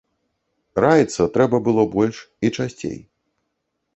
Раіцца 0.85 1.27
трэба 1.35 1.57
было 1.67 1.85
больш 1.95 2.17
і 2.49 2.53
часцей. 2.63 2.99